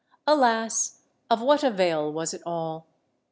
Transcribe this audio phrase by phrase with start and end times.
[0.25, 1.03] Alas!
[1.29, 2.87] of what avail was it all?